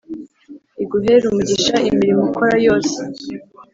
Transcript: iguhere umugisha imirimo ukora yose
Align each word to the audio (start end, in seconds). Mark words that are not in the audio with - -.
iguhere 0.83 1.23
umugisha 1.27 1.75
imirimo 1.89 2.21
ukora 2.29 2.55
yose 2.65 2.99